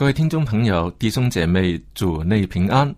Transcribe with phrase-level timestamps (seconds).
[0.00, 2.90] 各位听众朋友、弟兄姐妹，主内平安！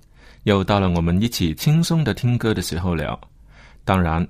[0.44, 3.20] 又到了我们一起轻松的听歌的时候了。
[3.84, 4.24] 当然，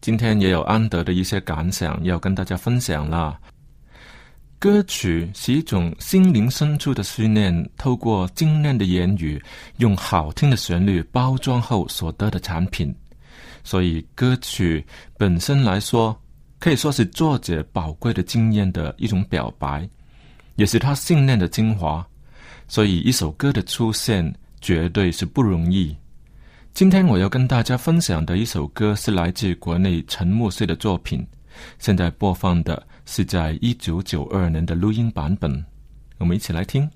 [0.00, 3.38] 今天也有安德的一些感想要跟大家分享啦。
[4.58, 9.40] 歌曲是一种心灵深处的思念，透过精炼的言语，
[9.76, 12.92] 用好听的旋律包装后所得的产品。
[13.62, 14.84] 所以，歌曲
[15.16, 16.20] 本身来说，
[16.58, 19.88] 可以说是作者宝贵的经验的一种表白，
[20.56, 22.04] 也是他信念的精华。
[22.68, 25.96] 所以，一首歌的出现绝对是不容易。
[26.74, 31.26] 今天我要跟大家分享的一首歌是来自国内陈木穗的作品，
[31.78, 35.64] 现在播放的是在一九九二年的录音版本，
[36.18, 36.88] 我们一起来听。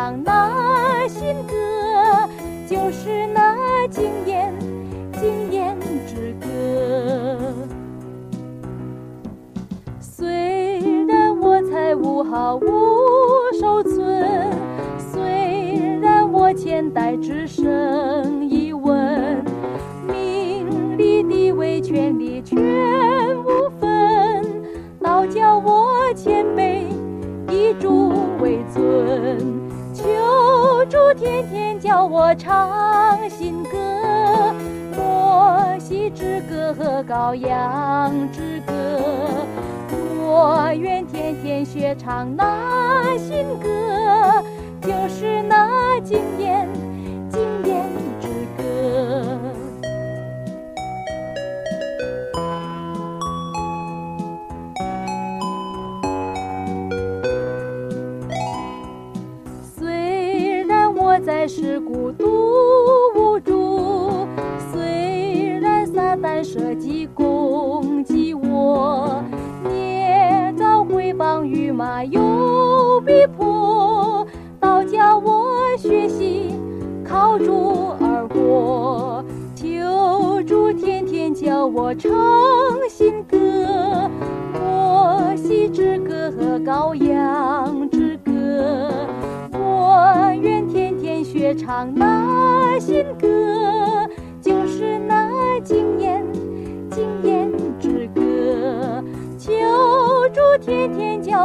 [0.00, 1.52] 唱那新歌，
[2.66, 4.50] 就是那经验
[5.12, 6.46] 经验之歌。
[10.00, 12.64] 虽然我财物毫无
[13.60, 14.50] 收存，
[14.96, 19.44] 虽然我钱袋只剩一文，
[20.08, 22.56] 名利地位权利全
[23.44, 24.42] 无分，
[24.98, 26.86] 倒叫我谦卑
[27.50, 29.59] 以主为尊，
[30.90, 34.52] 主天天教我唱新歌，
[34.96, 38.72] 摩西之歌和羔羊之歌。
[40.18, 44.42] 我愿天天学唱那新歌，
[44.80, 46.68] 就是那经验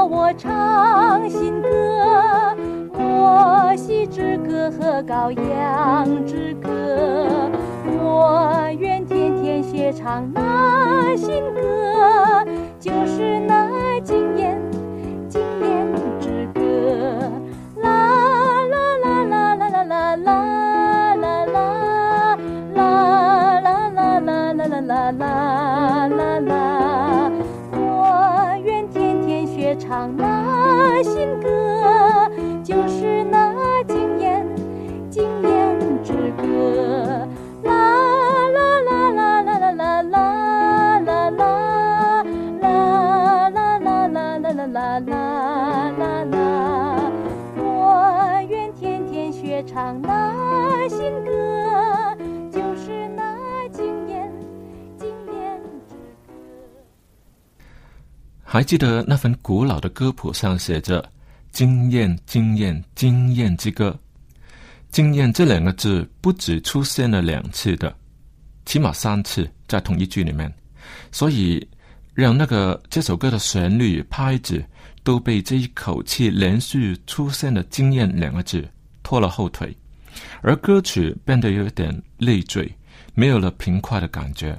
[0.08, 1.68] 我唱新歌，
[2.94, 6.70] 摩西之歌和羔羊之歌，
[8.00, 12.46] 我愿天天学唱那新歌，
[12.80, 14.62] 就是那经验
[15.28, 16.62] 经验之歌。
[17.82, 17.90] 啦
[18.72, 21.66] 啦啦啦啦啦啦啦啦啦啦
[22.76, 25.65] 啦啦啦啦啦啦啦
[29.88, 32.05] 唱那新歌，
[58.56, 61.04] 还记得那份古老的歌谱上写着
[61.52, 63.94] “经验，经验，经验之歌”。
[64.90, 67.94] 经验这两个字不止出现了两次的，
[68.66, 70.50] 起码三次在同一句里面，
[71.12, 71.68] 所以
[72.14, 74.64] 让那个这首歌的旋律、拍子
[75.04, 78.66] 都被这一口气连续出现的“经验”两个字
[79.04, 79.76] 拖了后腿，
[80.42, 82.74] 而歌曲变得有点累赘，
[83.16, 84.58] 没有了平快的感觉。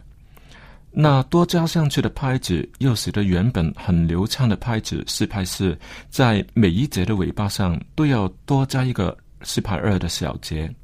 [0.98, 5.78] 那多加上去的拍子，又使得原本很流畅的拍子四拍四，
[6.08, 10.74] 在每一节的尾巴上都要多加一个四拍二的小节。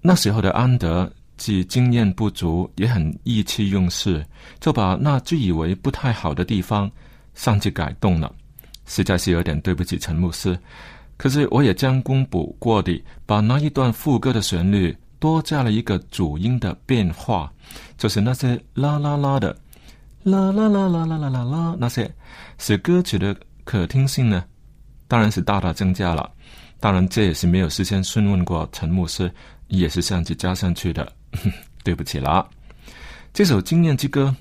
[0.00, 4.26] 那时候的安德既经验不足，也很意气用事，
[4.58, 6.90] 就把那自以为不太好的地方
[7.34, 8.34] 上去改动了，
[8.86, 10.58] 实在是有点对不起陈牧师。
[11.16, 17.52] 可是我也将功补过的，把那一段副歌的旋律多加了一个主音的变化，
[17.96, 19.56] 就是那些啦啦啦的，
[20.22, 22.10] 啦啦啦啦啦啦啦啦那些，
[22.58, 24.44] 使歌曲的可听性呢，
[25.06, 26.30] 当然是大大增加了。
[26.80, 29.30] 当然，这也是没有事先询问过陈牧师，
[29.66, 31.12] 也是相机加上去的。
[31.82, 32.46] 对不起啦，
[33.32, 34.34] 这首《经验之歌》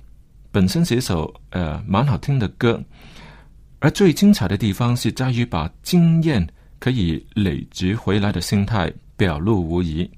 [0.51, 2.81] 本身是一首呃蛮好听的歌，
[3.79, 6.45] 而最精彩的地方是在于把经验
[6.79, 10.09] 可以累积回来的心态表露无遗，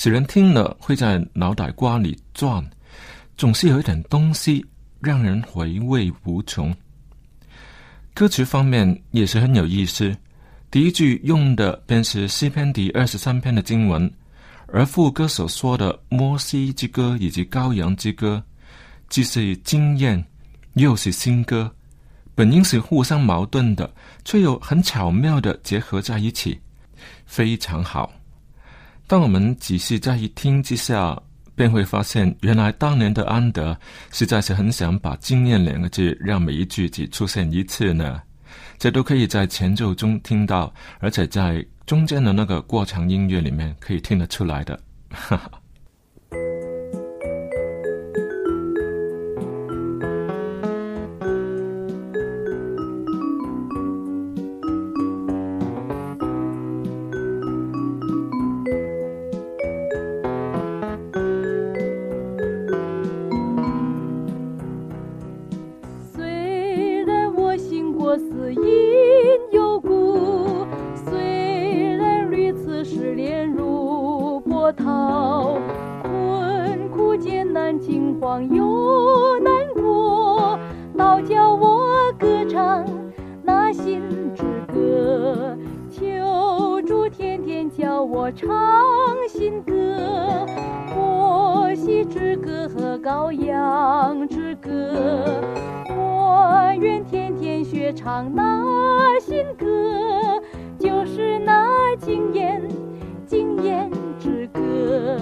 [0.00, 2.64] 使人听了会在脑袋瓜里转，
[3.36, 4.64] 总是有一点东西
[5.00, 6.72] 让人回味无穷。
[8.14, 10.16] 歌曲方面也是很有意思。
[10.70, 14.08] 第一句用的便是诗篇第二十三篇的经文，
[14.68, 18.40] 而副歌所说的摩西之歌以及羔羊之歌，
[19.08, 20.24] 既是经验，
[20.74, 21.74] 又是新歌，
[22.36, 23.92] 本应是互相矛盾的，
[24.24, 26.56] 却又很巧妙的结合在一起，
[27.26, 28.12] 非常好。
[29.08, 31.18] 当我们仔细再一听之下，
[31.56, 33.74] 便会发现，原来当年的安德
[34.12, 38.20] 实在是很想把“经验”两个字让每一句只出现一次呢。
[38.76, 40.70] 这都可以在前奏中听到，
[41.00, 44.78] 而且在中间的那个过场音乐里面可以听得出来的。
[45.08, 45.50] 哈哈。
[77.68, 80.58] 难惊慌又难过，
[80.96, 82.82] 倒叫我歌唱
[83.42, 84.00] 那新
[84.34, 85.54] 之歌。
[85.90, 88.48] 求主天天教我唱
[89.28, 90.46] 新歌，
[90.96, 94.94] 摩西之歌和羔羊之歌。
[95.90, 100.40] 我愿天天学唱那新歌，
[100.78, 102.66] 就是那经验
[103.26, 105.18] 经验之歌。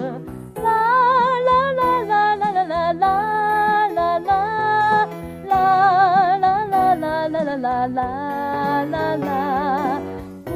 [2.92, 5.08] 啦啦啦啦
[5.48, 10.00] 啦啦啦啦啦啦啦啦啦。
[10.46, 10.54] 我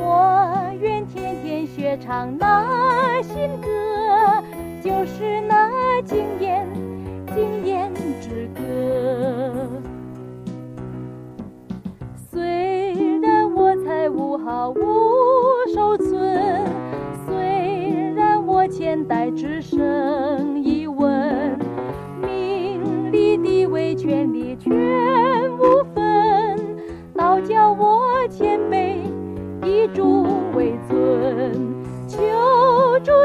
[0.81, 3.69] 愿天天学唱那新歌，
[4.83, 6.67] 就是那经验
[7.35, 8.61] 经验之歌。
[12.31, 14.77] 虽然我财物毫无
[15.75, 16.65] 收存，
[17.27, 19.81] 虽然我钱袋只剩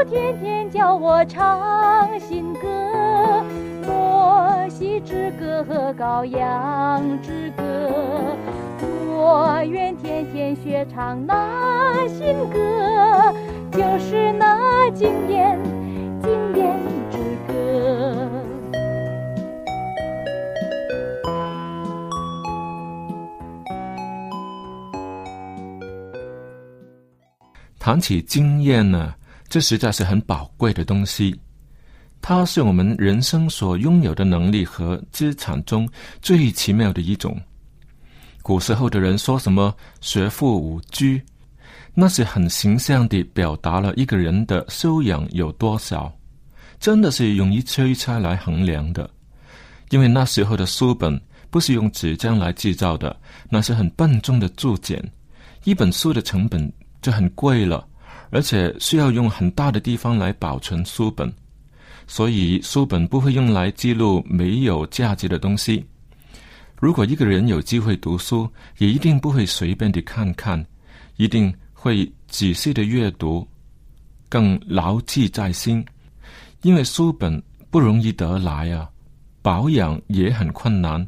[0.08, 3.42] 天天叫我唱新歌，
[3.84, 7.64] 摩西之歌和羔羊之歌。
[9.18, 13.34] 我愿天天学唱那新歌，
[13.72, 15.58] 就是那经典
[16.22, 16.76] 经典
[17.10, 18.30] 之歌。
[27.78, 29.14] 谈起经验呢，
[29.56, 31.34] 这实在是很宝贵的东西。
[32.20, 35.88] 它是我们人生所拥有的能力和资产中
[36.20, 37.40] 最奇妙的一种。
[38.42, 41.06] 古时候的人说什么“学富五车”，
[41.96, 46.14] 那是很形象地表达了一个人的修养有多少，
[46.78, 49.08] 真的是用一车一车来衡量的。
[49.88, 55.02] 因为那时候的书本不是用纸浆来制造的，那是很笨重的注简，
[55.64, 56.70] 一本书的成本。
[57.02, 57.86] 就很贵了，
[58.30, 61.32] 而且需要用很大的地方来保存书本，
[62.06, 65.84] 所以书本不会用来记录没有价值的东西。
[66.78, 68.46] 如果一个人有机会读书，
[68.78, 70.62] 也一定不会随便的看看，
[71.16, 73.46] 一定会仔细的阅读，
[74.28, 75.82] 更牢记在心。
[76.62, 78.90] 因为书本不容易得来啊，
[79.40, 81.06] 保养也很困难。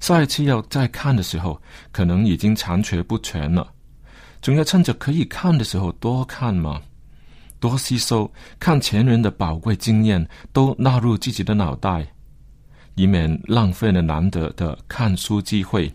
[0.00, 1.60] 下一次要再看的时候，
[1.92, 3.73] 可能已经残缺不全了。
[4.44, 6.78] 总要趁着可以看的时候多看嘛，
[7.58, 12.06] 多吸收，看前人的宝贵经验都纳入自己的脑袋，
[12.94, 15.90] 以免浪费了难得的看书机会。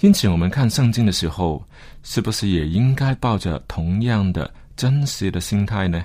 [0.00, 1.64] 因此，我们看圣经的时候，
[2.02, 6.02] 是不是也应该抱着同样的真实的心态呢？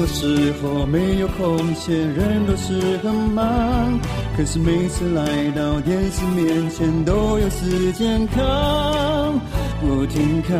[0.00, 4.00] 很多时候没有空闲，人都是很忙，
[4.34, 8.42] 可是每次来到电视面前都有时间看，
[9.82, 10.58] 不停看。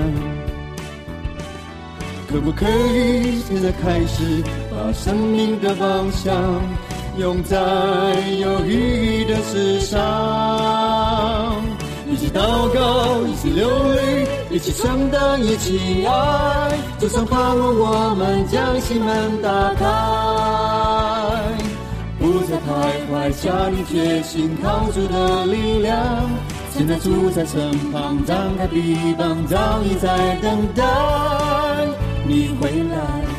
[2.28, 6.36] 可不可以现在开始把生命的方向？
[7.16, 7.56] 用在
[8.38, 9.98] 有意义的事上，
[12.20, 16.78] 一起祷告，一起流泪，一起承担，一起爱。
[16.98, 19.86] 就算盼望我们将心门打开，
[22.18, 25.96] 不再徘徊，下定决心，靠主的力量。
[26.74, 30.84] 现在住在身旁，张开臂膀，早已在等待
[32.28, 33.29] 你回来。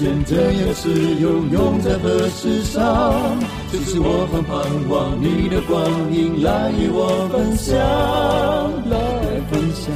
[0.00, 0.88] 时间怎样使
[1.20, 3.38] 用，在何事上？
[3.70, 4.56] 就是我很盼
[4.88, 7.76] 望你的光阴来与我分享，
[8.88, 8.96] 来
[9.50, 9.92] 分享。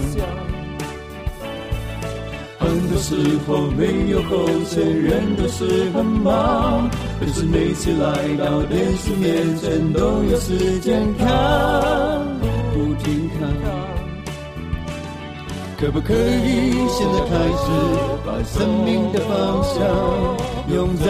[2.59, 3.17] 很多时
[3.49, 11.27] 候没有空闲，人都是很忙，可是每次来到电视面前都有时间看，
[12.75, 13.94] 不停看。
[15.85, 17.69] 可不可以现在开始，
[18.25, 19.77] 把生命的方向
[20.75, 21.05] 用在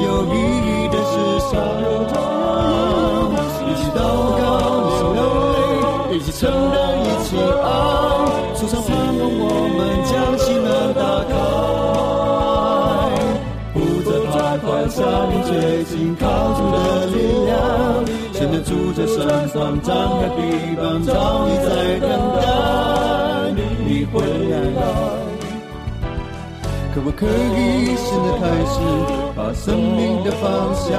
[0.00, 1.12] 有意义的事
[1.50, 1.52] 上？
[3.68, 4.00] 一起祷
[4.40, 4.42] 告，
[4.88, 5.20] 一起流
[5.52, 6.40] 泪，一起承
[6.72, 7.68] 担，一起爱。
[8.56, 9.44] 树上盼望我
[9.76, 11.30] 们将心门打开，
[13.74, 13.76] 不
[14.08, 14.32] 再徘
[14.64, 14.96] 徊，下
[15.28, 16.24] 定决心，靠
[16.56, 16.78] 主的
[17.12, 17.52] 力量。
[18.32, 19.14] 现在住在身
[19.50, 20.40] 上，张开臂
[20.80, 21.12] 膀，早
[21.46, 21.68] 已在
[22.00, 22.08] 等
[22.40, 23.11] 待。
[24.12, 24.80] 回来了，
[26.94, 28.78] 可不可以现在开始
[29.34, 30.92] 把生命的方向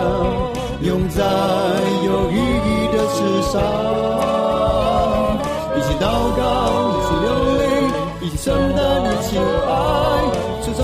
[0.82, 1.24] 用在
[2.03, 3.17] 有意义的事
[3.51, 3.62] 上？
[5.75, 6.05] 一起祷
[6.36, 6.41] 告，
[6.89, 7.27] 一起流
[7.60, 7.62] 泪，
[8.22, 9.72] 一起承担，一起爱，
[10.63, 10.79] 至少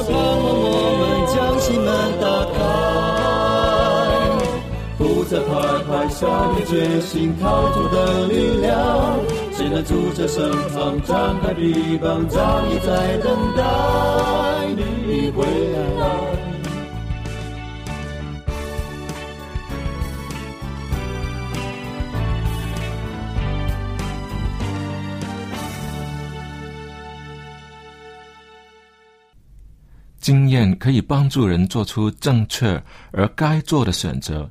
[5.29, 9.19] 在，徘徊，下定决心，靠主的力量。
[9.53, 13.63] 现在住在身旁，张开臂膀，早已在等待
[14.75, 16.09] 你回来。
[30.19, 32.81] 经验可以帮助人做出正确
[33.12, 34.48] 而该做的选择，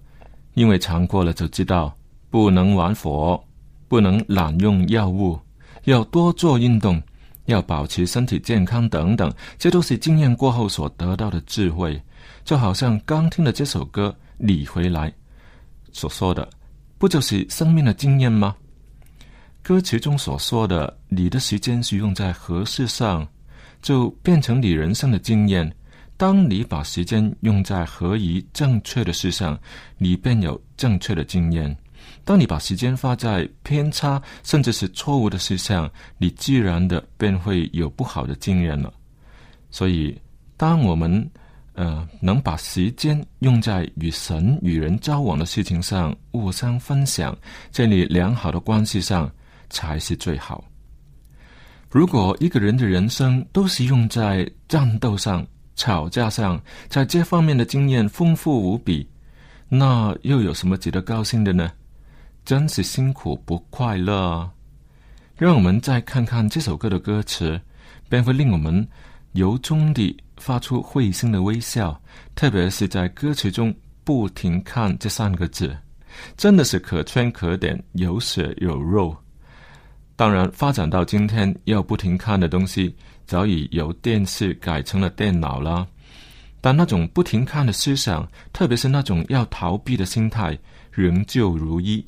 [0.58, 1.96] 因为尝过了就知道，
[2.30, 3.40] 不能玩火，
[3.86, 5.38] 不能滥用药物，
[5.84, 7.00] 要多做运动，
[7.44, 12.02] 要保持身体健康等等，这都是经验过后所得到的智慧。
[12.44, 15.08] 就好像刚听的这首歌《你回来》
[15.92, 16.50] 所说的，
[16.98, 18.56] 不就是生命的经验吗？
[19.62, 23.24] 歌词中所说的“你的时间是用在何事上”，
[23.80, 25.72] 就变成你人生的经验。
[26.18, 29.58] 当你把时间用在合宜正确的事上，
[29.96, 31.72] 你便有正确的经验；
[32.25, 38.92] 当你把时间花在偏差甚至是错误的事上，你自然的便会有不好的经验了。
[39.70, 40.20] 所以，
[40.56, 41.30] 当我们
[41.75, 47.38] 呃，能把时间用在与神与人交往的事情上，互相分享、
[47.70, 49.30] 建立良好的关系上，
[49.70, 50.64] 才是最好。
[51.88, 55.46] 如果一个人的人生都是用在战斗上、
[55.78, 59.08] 吵架上，在这方面的经验丰富无比，
[59.68, 61.70] 那又有什么值得高兴的呢？
[62.44, 64.50] 真是辛苦不快乐。
[65.37, 67.58] 让我们再看看这首歌的歌词，
[68.08, 68.87] 便会令我们
[69.32, 70.14] 由衷地。
[70.38, 72.00] 发出会心的微笑，
[72.37, 75.76] 特别是在歌词中“不停看”这三个字，
[76.37, 79.16] 真的是可圈可点，有血有肉。
[80.14, 82.94] 当然，发展到今天，要不停看的东西
[83.28, 85.87] 早已由电视改成了电脑了。
[86.61, 90.58] 但那种不停看的思想，特别是那种要逃避的心态，
[90.90, 92.04] 仍旧如一。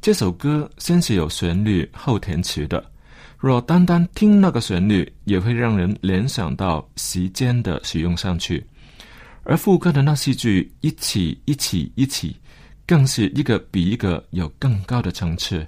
[0.00, 2.88] 这首歌先是有旋律后填词的。
[3.36, 8.62] 若单单听那个旋律，也会让人联想到时间的使用上去；
[9.42, 12.36] 而副歌的那四句“一起，一起，一起”，
[12.86, 15.66] 更是一个比一个有更高的层次。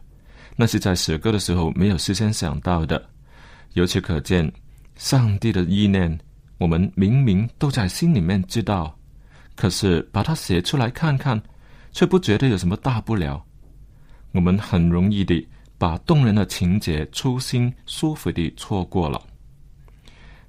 [0.54, 3.02] 那是在写歌的时候没有事先想到的。
[3.74, 4.52] 由此可见，
[4.96, 6.18] 上帝的意念，
[6.58, 8.98] 我们明明都在心里面知道，
[9.56, 11.42] 可是把它写出来看看，
[11.92, 13.44] 却不觉得有什么大不了。
[14.32, 15.46] 我们很容易的。
[15.78, 19.20] 把动人的情节、初心舒服地错过了。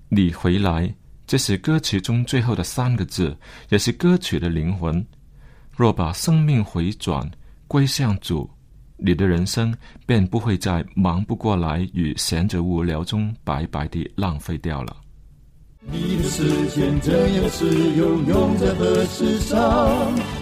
[0.08, 0.94] 你回来，
[1.26, 3.36] 这是歌曲中最后的三个字，
[3.70, 5.04] 也是歌曲的灵魂。
[5.76, 7.28] 若把生命回转
[7.68, 8.48] 归向主，
[8.98, 9.74] 你的人生
[10.06, 14.96] 便不会在忙不过来与闲着无聊中白白地浪费掉了。
[15.86, 17.66] 你的时间怎样使
[17.98, 19.60] 用，用在何事上？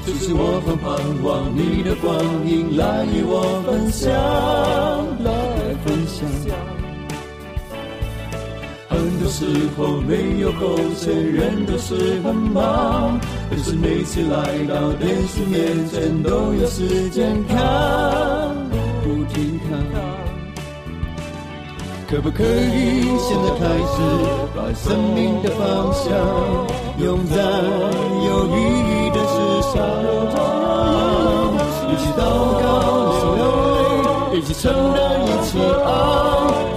[0.05, 4.11] 只是我很盼望你的光阴来与我分享，
[5.23, 5.31] 来
[5.83, 6.29] 分享。
[8.87, 17.57] 很多时候没有空，承认都是很忙，可是每次来到电视面前，都有时间看，
[19.33, 19.69] 健康。
[22.09, 23.95] 可不可以现在开始，
[24.53, 26.03] 把生命的方向
[26.99, 28.55] 用在有意
[28.89, 29.33] 义的事
[29.71, 29.79] 上？
[31.87, 32.21] 一起祷
[32.59, 32.63] 告，
[33.07, 33.41] 一起流
[34.33, 34.63] 泪，一起承
[34.93, 35.49] 担，一起
[35.85, 35.87] 爱。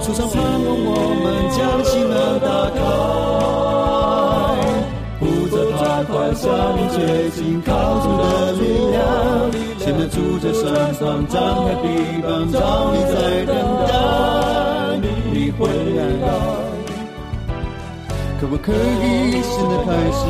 [0.01, 0.89] 树上盼望我
[1.21, 1.25] 们
[6.89, 9.01] 决心，靠主的力量。
[9.79, 10.63] 现在住在山
[10.95, 11.85] 上，张开臂
[12.21, 12.59] 膀，找
[12.93, 13.13] 你在
[13.45, 13.53] 等
[13.87, 13.89] 待。
[15.31, 15.99] 你回来，
[18.39, 20.21] 可不可以现在开始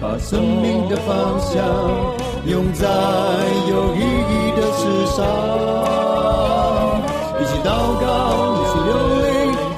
[0.00, 1.52] 把生命的方向
[2.46, 2.86] 用在
[3.68, 4.82] 有意义的事
[5.16, 5.18] 上？
[7.40, 7.68] 一起祷
[8.00, 8.06] 告，
[8.54, 8.90] 一起流
[9.22, 9.24] 泪，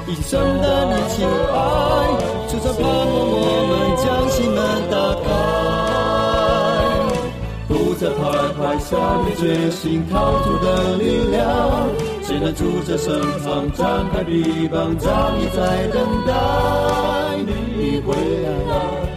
[0.08, 1.56] 一起承担，一起爱，
[2.48, 2.84] 就算盼
[8.78, 11.88] 下定决心，靠主的力量。
[12.22, 16.32] 谁能住在身旁，张开臂膀，早已在等待
[17.46, 19.16] 你回来。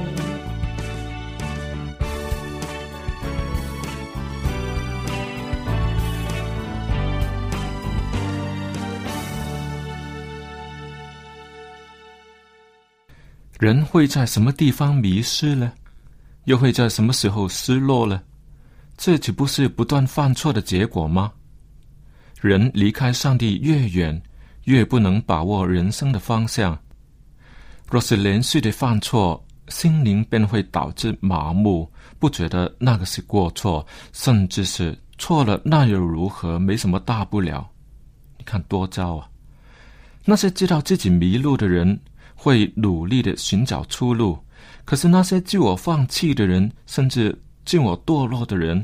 [13.59, 15.73] 人会在什么地方迷失呢？
[16.45, 18.21] 又会在什么时候失落呢？
[19.01, 21.31] 这岂不是不断犯错的结果吗？
[22.41, 24.21] 人离开上帝越远，
[24.65, 26.77] 越不能把握人生的方向。
[27.89, 36.59] 若是连续的犯错，心灵便会导致麻木，不觉得那个是过错，甚至是错了，那又如何？
[36.59, 37.71] 没什么大不了。
[38.37, 39.29] 你看多糟啊！
[40.25, 41.97] 那些知道自己迷路的人，
[42.35, 44.37] 会努力的寻找出路；
[44.83, 48.83] 可是那些自我放弃的人，甚至自我堕落的人，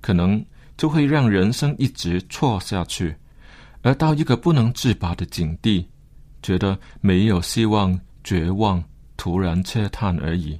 [0.00, 0.42] 可能。
[0.80, 3.14] 就会让人生一直错下去，
[3.82, 5.86] 而到一个不能自拔的境地，
[6.42, 8.82] 觉得没有希望、绝望，
[9.18, 10.58] 突然切叹而已。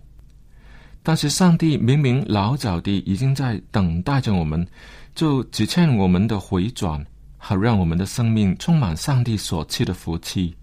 [1.03, 4.68] 但是上帝明明老早地已经在等待着我们，
[5.14, 7.03] 就只欠我们的回转，
[7.38, 10.55] 好让我们的生命充满上帝所赐的福气。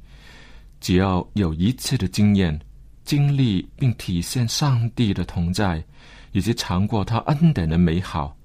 [0.79, 2.61] 只要有一次的经验、
[3.03, 5.83] 经历并体现上帝的同在，
[6.31, 8.37] 以及尝过他恩典的美好，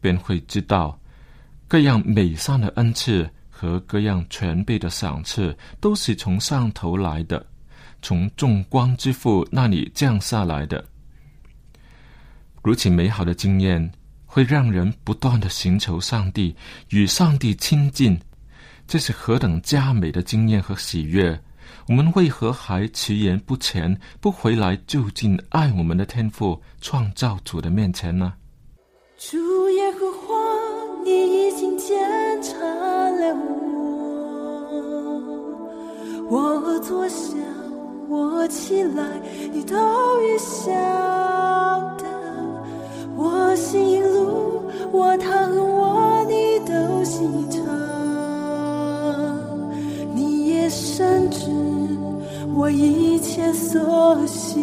[0.00, 0.98] 便会知道
[1.68, 7.44] 各样美善的恩赐和各样全备的赏赐都是从上头来的，
[8.02, 10.84] 从众光之父那里降下来的。
[12.62, 13.90] 如此美好的经验，
[14.26, 16.54] 会让人不断的寻求上帝，
[16.90, 18.18] 与上帝亲近。
[18.86, 21.40] 这是何等佳美的经验和喜悦！
[21.88, 28.34] 我们为何还迟延不前，不回来就近爱我们的天父、创造主的面前呢？
[29.18, 30.34] 主耶和华，
[31.04, 31.96] 你已经检
[32.42, 33.36] 查了
[36.28, 37.36] 我，我坐下，
[38.08, 39.04] 我起来，
[39.52, 39.76] 你都
[40.22, 40.70] 已晓
[41.98, 42.04] 得。
[43.14, 47.61] 我行路，我躺我，你都心疼。
[50.94, 51.48] 深知
[52.54, 54.60] 我一切所行。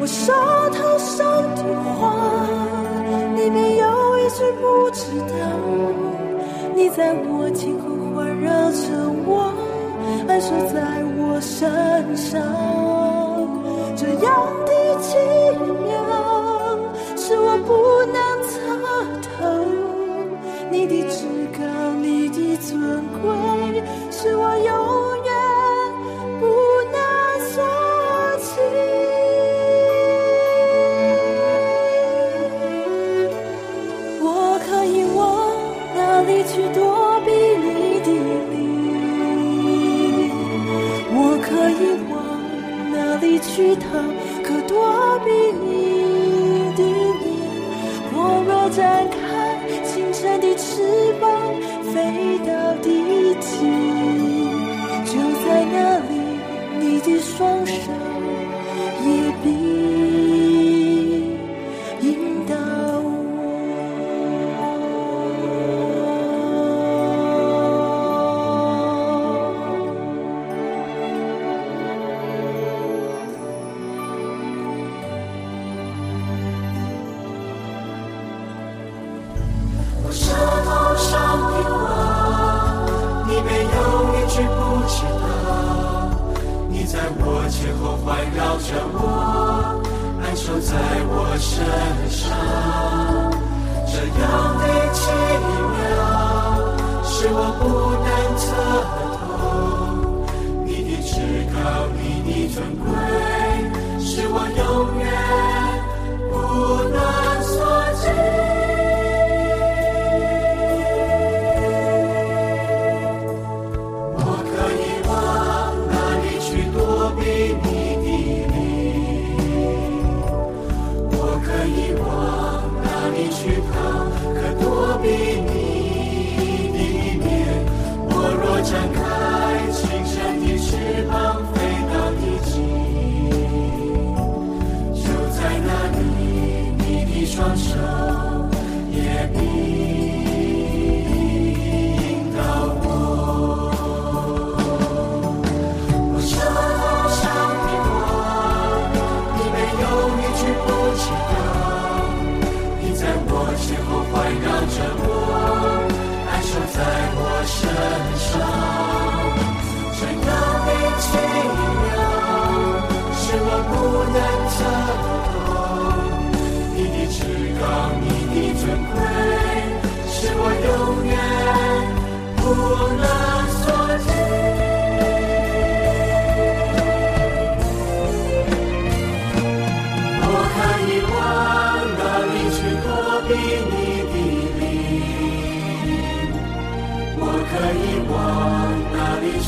[0.00, 0.34] 我说
[0.70, 1.62] 头上的
[2.00, 2.16] 话，
[3.36, 3.86] 你没有
[4.18, 5.34] 一句不知道。
[6.74, 8.88] 你在我今后环绕着
[9.24, 9.54] 我，
[10.26, 10.80] 安守在
[11.16, 12.81] 我身上。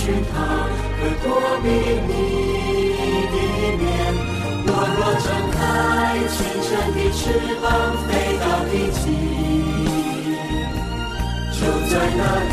[0.05, 0.37] 里去逃？
[1.01, 1.27] 可躲
[1.63, 1.67] 避
[2.07, 2.09] 你
[3.33, 3.37] 的
[3.81, 3.83] 面？
[4.67, 5.57] 我若展开
[6.29, 7.21] 清晨的翅
[7.63, 7.65] 膀，
[8.07, 9.03] 飞到地极，
[11.59, 12.53] 就在那里，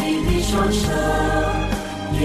[0.00, 0.82] 你的双手
[2.18, 2.22] 也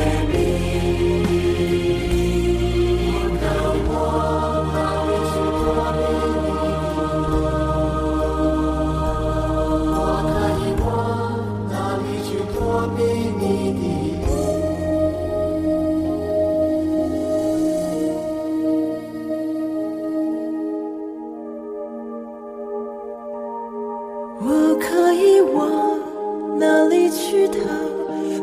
[25.42, 27.60] 往哪里去逃？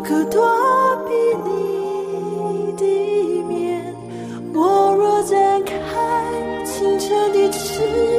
[0.04, 0.46] 可躲
[1.06, 1.12] 避
[1.44, 3.94] 你的面？
[4.54, 5.74] 我若展开
[6.64, 8.17] 清澈的翅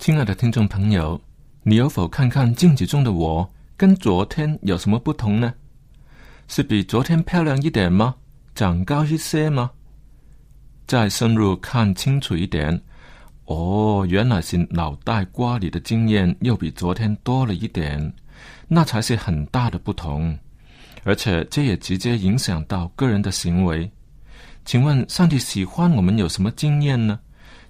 [0.00, 1.20] 亲爱的听众朋友，
[1.62, 5.52] 你有否看看镜子中的我跟昨天有什么不同呢？
[6.48, 8.14] 是比昨天漂亮一点吗？
[8.54, 9.70] 长高一些吗？
[10.86, 12.80] 再深入看清楚一点，
[13.44, 18.10] 哦，原来是脑袋瓜里的经验又比昨天多了一点，
[18.68, 20.34] 那才是很大的不同，
[21.04, 23.88] 而且这也直接影响到个人的行为。
[24.64, 27.20] 请问上帝喜欢我们有什么经验呢？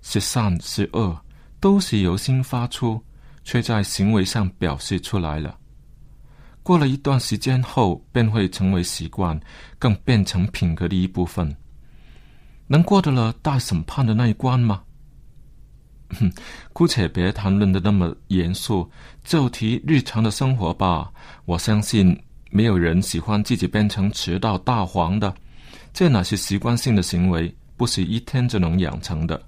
[0.00, 1.20] 是善是恶，
[1.60, 3.00] 都是由心发出，
[3.44, 5.56] 却在行为上表示出来了。
[6.62, 9.38] 过了一段时间后，便会成为习惯，
[9.78, 11.54] 更变成品格的一部分。
[12.66, 14.82] 能过得了大审判的那一关吗？
[16.18, 16.32] 哼，
[16.72, 18.88] 姑且别谈论的那么严肃，
[19.24, 21.10] 就提日常的生活吧。
[21.44, 22.18] 我相信
[22.50, 25.34] 没有人喜欢自己变成迟到大黄的，
[25.92, 29.40] 这哪是习惯性的行为，不是一天就能养成的。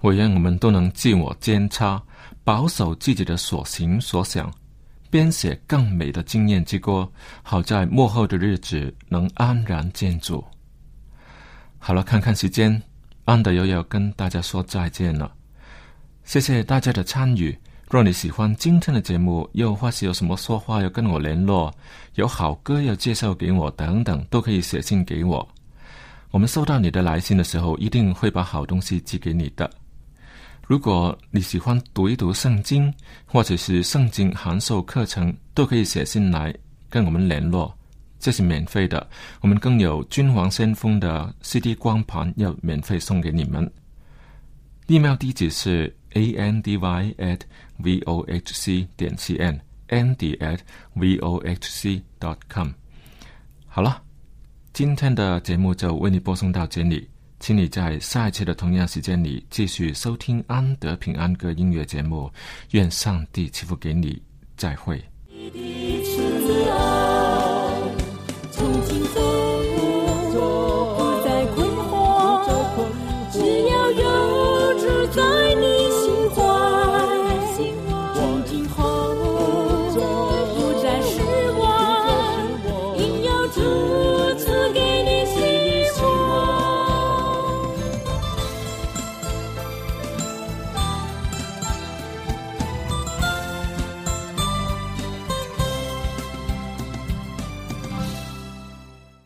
[0.00, 2.02] 我愿我们都能自我监察，
[2.42, 4.52] 保守自己的所行所想，
[5.10, 7.06] 编写更美的经验之歌，
[7.42, 10.42] 好在幕后的日子能安然建筑。
[11.78, 12.82] 好了，看看时间，
[13.24, 15.32] 安德又要跟大家说再见了。
[16.24, 17.56] 谢谢大家的参与。
[17.90, 21.74] 若你喜欢今天的节目，又或是有什么说话要跟我联络，
[22.14, 25.46] 有好歌要介绍给我等等，都可以写信给我。
[26.30, 29.68] 我们收到你的来信的时候，一定会把好东西寄给你的。
[30.70, 32.94] 如果你喜欢读一读圣经，
[33.26, 36.54] 或者是圣经函授课程，都可以写信来
[36.88, 37.76] 跟我们联络，
[38.20, 39.04] 这是免费的。
[39.40, 43.68] 我们更有君王先锋的 CD 光盘要免费送给你们。
[44.86, 47.40] email 地址是 andy at
[47.82, 50.60] vohc 点 cn，andy at
[50.94, 52.70] vohc dot com。
[53.66, 54.00] 好了，
[54.72, 57.08] 今天的节目就为你播送到这里，
[57.40, 62.30] 请你在下一次的同样时间里继续收听安德平安歌音乐节目。
[62.72, 64.20] 愿上帝赐福给你，
[64.58, 65.02] 再会。